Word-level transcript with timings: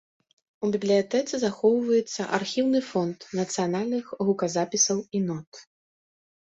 У 0.67 0.69
бібліятэцы 0.75 1.33
захоўваецца 1.43 2.21
архіўны 2.39 2.81
фонд 2.89 3.29
нацыянальных 3.43 4.03
гуказапісаў 4.25 5.07
і 5.17 5.27
нот. 5.31 5.65